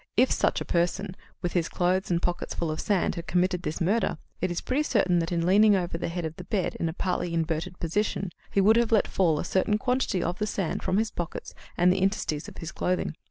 If 0.17 0.31
such 0.31 0.61
a 0.61 0.65
person, 0.65 1.15
with 1.43 1.53
his 1.53 1.69
clothes 1.69 2.09
and 2.09 2.19
pockets 2.23 2.55
full 2.55 2.71
of 2.71 2.79
sand, 2.81 3.13
had 3.13 3.27
committed 3.27 3.61
this 3.61 3.79
murder, 3.79 4.17
it 4.41 4.49
is 4.49 4.59
pretty 4.59 4.81
certain 4.81 5.19
that 5.19 5.31
in 5.31 5.45
leaning 5.45 5.75
over 5.75 5.95
the 5.95 6.07
head 6.07 6.25
of 6.25 6.37
the 6.37 6.43
bed 6.43 6.73
in 6.79 6.89
a 6.89 6.93
partly 6.93 7.35
inverted 7.35 7.79
position 7.79 8.31
he 8.49 8.61
would 8.61 8.77
have 8.77 8.91
let 8.91 9.07
fall 9.07 9.37
a 9.37 9.45
certain 9.45 9.77
quantity 9.77 10.23
of 10.23 10.39
the 10.39 10.47
sand 10.47 10.81
from 10.81 10.97
his 10.97 11.11
pockets 11.11 11.53
and 11.77 11.93
the 11.93 11.99
interstices 12.01 12.47
of 12.47 12.57
his 12.57 12.71
clothing. 12.71 13.15